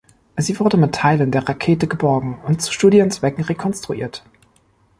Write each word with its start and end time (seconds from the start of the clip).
Sie 0.35 0.59
wurde 0.59 0.77
mit 0.77 0.95
Teilen 0.95 1.29
der 1.29 1.47
Rakete 1.47 1.85
geborgen 1.85 2.39
und 2.45 2.59
zu 2.59 2.73
Studienzwecken 2.73 3.43
rekonstruiert. 3.43 4.23